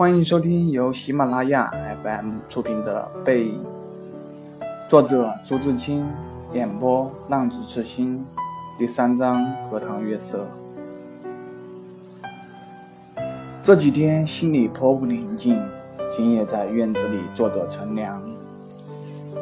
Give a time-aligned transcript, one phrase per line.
[0.00, 1.70] 欢迎收听由喜马拉雅
[2.02, 3.60] FM 出品的《背影》，
[4.88, 6.08] 作者朱自清，
[6.54, 8.24] 演播浪子痴心，
[8.78, 10.48] 第三章荷塘月色。
[13.62, 15.60] 这几天心里颇不宁静，
[16.10, 18.22] 今夜在院子里坐着乘凉，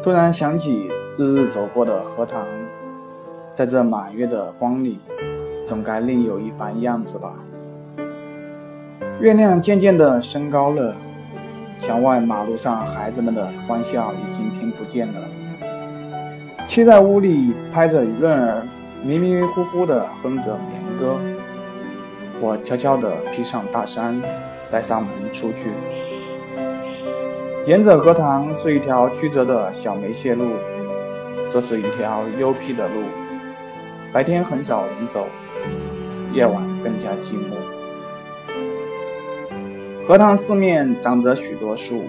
[0.02, 2.44] 突然想起日日走过的荷塘，
[3.54, 4.98] 在这满月的光里，
[5.64, 7.32] 总该另有一番样子吧。
[9.20, 10.94] 月亮渐渐地升高了，
[11.80, 15.20] 墙外马路上孩子们的欢笑已经听不见了。
[16.68, 18.62] 妻在屋里拍着润儿，
[19.02, 21.16] 迷迷糊糊地哼着眠歌。
[22.40, 24.22] 我悄悄地披上大衫，
[24.70, 25.72] 带上门出去。
[27.66, 30.52] 沿着荷塘是一条曲折的小梅屑路，
[31.50, 33.02] 这是一条幽僻的路，
[34.12, 35.26] 白天很少人走，
[36.32, 37.77] 夜晚更加寂寞。
[40.08, 42.08] 荷塘四面长着许多树，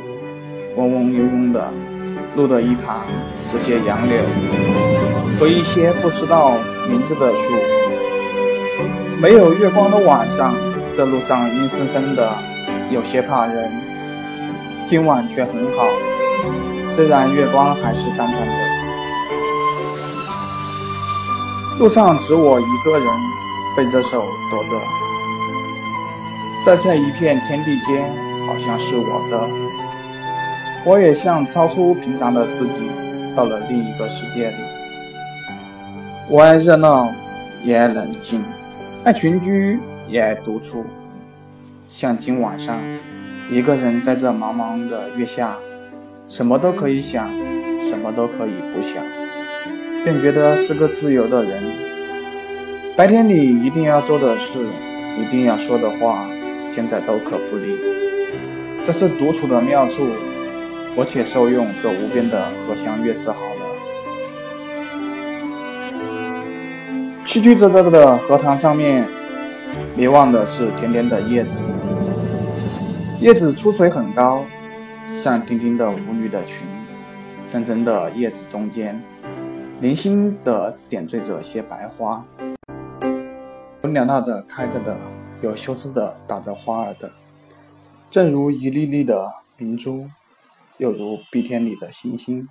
[0.78, 1.70] 嗡嗡悠悠的。
[2.34, 3.06] 路的一旁
[3.52, 4.22] 是些杨柳
[5.38, 6.54] 和一些不知道
[6.90, 7.54] 名字的树。
[9.20, 10.56] 没有月光的晚上，
[10.96, 12.32] 这路上阴森森的，
[12.90, 13.70] 有些怕人。
[14.86, 15.86] 今晚却很好，
[16.96, 18.54] 虽然月光还是淡淡的。
[21.78, 23.08] 路上只我一个人，
[23.76, 24.70] 背着手躲着。
[26.70, 28.08] 在这一片天地间，
[28.46, 29.40] 好像是我的。
[30.86, 32.92] 我也像超出平常的自己，
[33.36, 34.56] 到了另一个世界里。
[36.30, 37.10] 我爱热闹，
[37.64, 38.42] 也爱冷静；
[39.04, 40.86] 爱群居，也爱独处。
[41.90, 42.78] 像今晚上，
[43.50, 45.58] 一个人在这茫茫的月下，
[46.28, 47.28] 什么都可以想，
[47.90, 49.04] 什么都可以不想，
[50.04, 51.64] 便觉得是个自由的人。
[52.96, 54.64] 白天里一定要做的事，
[55.20, 56.30] 一定要说的话。
[56.70, 57.78] 现在都可不离，
[58.86, 60.08] 这是独处的妙处。
[60.96, 63.66] 我且受用这无边的荷香月色好了。
[67.26, 69.06] 曲曲折折的荷塘上面，
[69.96, 71.60] 迷望的是甜甜的叶子。
[73.20, 74.44] 叶子出水很高，
[75.22, 76.68] 像亭亭的舞女的裙。
[77.48, 79.02] 深深的叶子中间，
[79.82, 82.24] 零星的点缀着些白花，
[83.82, 84.98] 有袅袅的开着的。
[85.42, 87.12] 有羞涩的打着花儿的，
[88.12, 90.08] 正如一粒粒的明珠，
[90.78, 92.48] 又如碧天里的星星，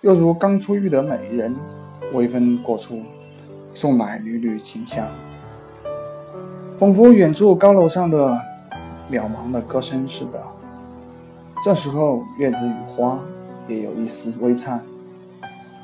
[0.00, 1.54] 又如刚出浴的美人，
[2.14, 3.02] 微风过处，
[3.74, 5.06] 送来缕缕清香，
[6.78, 8.40] 仿佛远处高楼上的
[9.10, 10.42] 渺茫的歌声似的。
[11.62, 13.18] 这时候，月子与花
[13.66, 14.80] 也有一丝微颤，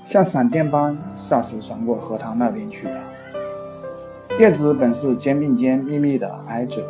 [0.06, 3.13] 像闪电般霎时传过荷塘那边去了。
[4.36, 6.82] 叶子本是肩并肩密密的挨着，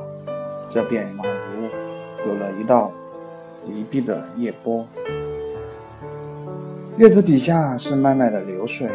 [0.70, 1.68] 这便宛如
[2.26, 2.90] 有了一道
[3.66, 4.86] 离壁的叶波。
[6.96, 8.88] 叶子底下是脉脉的流水，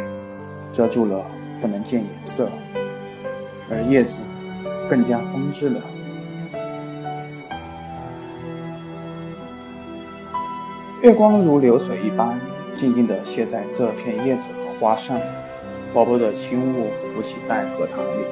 [0.74, 1.24] 遮住了
[1.62, 2.50] 不能见颜色，
[3.70, 4.24] 而叶子
[4.90, 5.80] 更加风致了。
[11.04, 12.40] 月光如流水一般，
[12.76, 15.20] 静静地泻在这片叶子和花上。
[15.94, 18.26] 薄薄的轻雾浮起在荷塘里，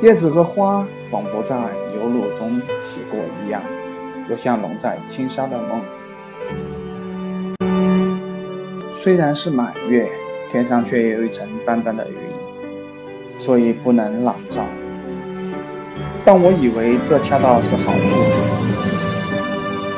[0.00, 1.56] 叶子和花仿佛在
[1.96, 3.60] 油露中洗过一样，
[4.30, 5.82] 又像笼在轻纱的梦。
[8.94, 10.08] 虽然是满月，
[10.52, 12.16] 天上却有一层淡淡的云，
[13.40, 14.64] 所以不能朗照。
[16.24, 18.16] 但我以为这恰到是好处。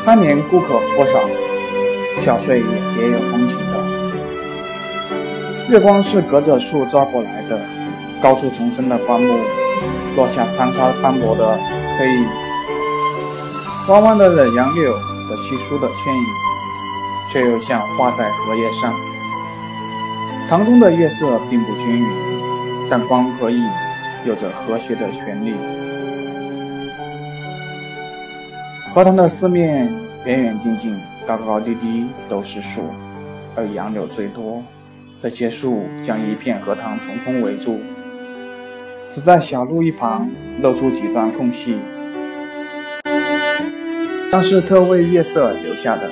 [0.06, 1.21] 酣年顾客不少，
[2.22, 2.66] 小睡也
[2.97, 3.74] 别有风情。
[5.71, 7.59] 月光是隔着树照过来的，
[8.21, 9.39] 高处丛生的灌木
[10.15, 11.59] 落下参差斑驳的
[11.99, 12.29] 黑影，
[13.89, 14.93] 弯弯的杨柳
[15.29, 16.25] 的稀疏的倩影，
[17.33, 18.95] 却又像画在荷叶上。
[20.51, 22.07] 塘中的月色并不均匀，
[22.91, 23.67] 但光和影
[24.27, 25.55] 有着和谐的旋律。
[28.93, 29.91] 荷塘的四面
[30.27, 32.91] 远远近近、高高低低都是树，
[33.57, 34.63] 而杨柳最多。
[35.24, 37.80] 这些树将一片荷塘重重围住，
[39.09, 40.28] 只在小路一旁
[40.60, 41.78] 露出几段空隙，
[44.30, 46.10] 像是特为月色留下的。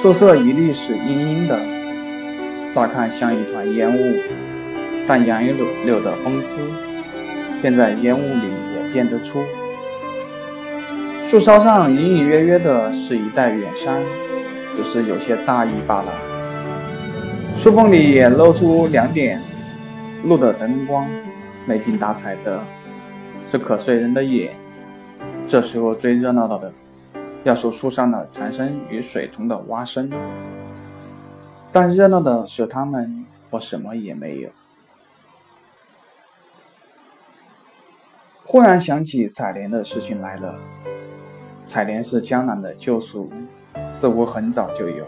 [0.00, 1.58] 树色一律是阴阴的，
[2.72, 4.14] 乍看像一团烟雾，
[5.04, 6.58] 但杨柳柳的风姿，
[7.60, 8.46] 便在烟雾里
[8.76, 9.42] 也辨得出。
[11.26, 14.00] 树梢上隐隐约约的是一带远山，
[14.76, 16.12] 只是有些大意罢了。
[17.56, 19.40] 树缝里也露出两点
[20.24, 21.08] 路的灯光，
[21.64, 22.62] 没精打采的，
[23.50, 24.54] 是可睡人的眼。
[25.46, 26.72] 这时候最热闹的，
[27.42, 30.10] 要数树上的蝉声与水中的蛙声。
[31.72, 34.50] 但热闹的是他们，我什么也没有。
[38.44, 40.60] 忽然想起采莲的事情来了。
[41.66, 43.30] 采莲是江南的旧俗，
[43.88, 45.06] 似乎很早就有。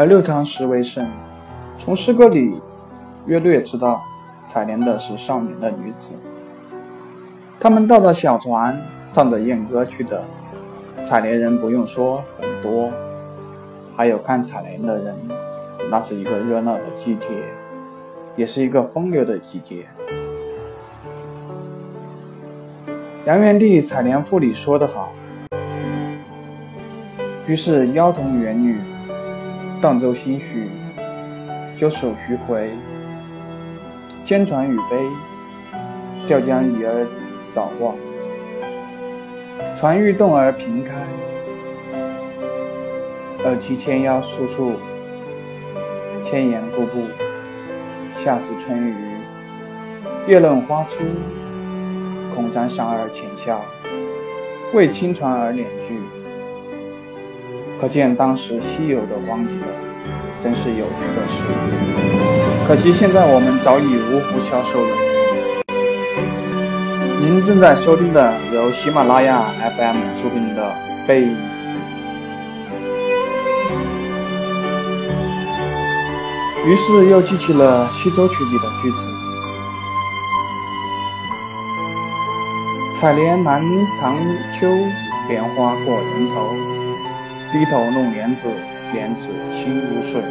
[0.00, 1.10] 而六朝时为盛，
[1.78, 2.58] 从诗歌里
[3.26, 4.02] 约略知道，
[4.48, 6.14] 采莲的是少年的女子。
[7.60, 8.80] 他们倒着小船，
[9.12, 10.24] 唱着艳歌去的。
[11.04, 12.90] 采莲人不用说很多。
[13.94, 15.14] 还有看采莲的人，
[15.90, 17.26] 那是一个热闹的季节，
[18.36, 19.86] 也是一个风流的季节。
[23.26, 25.12] 杨元帝《采莲赋》里说得好
[27.46, 28.80] ：“于是妖童元女，
[29.80, 30.68] 荡舟心许，
[31.74, 32.68] 九首徐回。
[34.26, 35.08] 兼传与悲，
[36.28, 37.06] 钓江已而
[37.50, 37.96] 早忘。
[39.74, 40.92] 船欲动而平开。”
[43.42, 44.74] 二七牵腰束束，
[46.26, 47.06] 千言步步。
[48.18, 48.94] 夏至春雨，
[50.26, 50.98] 月论花初。
[52.34, 53.62] 恐沾裳而浅笑，
[54.74, 55.99] 为轻船而敛句。
[57.80, 59.66] 可见当时稀有的光景了，
[60.38, 61.42] 真是有趣的事。
[62.68, 64.94] 可惜现在我们早已无福消受了。
[67.18, 69.46] 您正在收听的由喜马拉雅
[69.78, 70.70] FM 出品的
[71.06, 71.28] 《背影》。
[76.66, 79.08] 于是又记起了《西洲曲》里的句子
[83.00, 83.62] ：“采莲南
[84.02, 84.14] 塘
[84.52, 84.68] 秋，
[85.30, 86.69] 莲花过人头。
[87.52, 88.48] 低头弄莲子，
[88.92, 90.22] 莲子清如水。”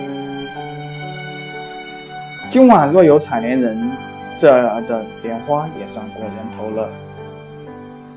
[2.50, 3.92] 今晚若有采莲人，
[4.40, 6.90] 这儿的莲花也算过人头了。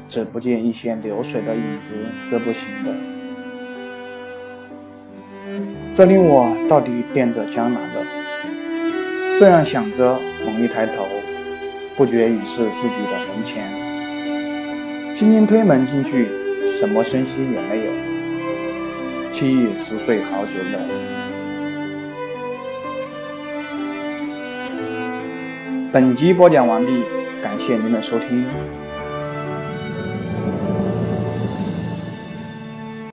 [0.09, 1.95] 只不见一些流水的影子
[2.29, 2.93] 是不行的。
[5.95, 8.03] 这令我到底惦着江南了。
[9.39, 11.05] 这样想着，猛一抬头，
[11.97, 13.65] 不觉已是自己的门前。
[15.15, 16.29] 轻轻推门进去，
[16.79, 18.12] 什么声息也没有。
[19.43, 20.79] 七已熟睡好久了。
[25.93, 27.03] 本集播讲完毕，
[27.43, 28.45] 感谢您的收听。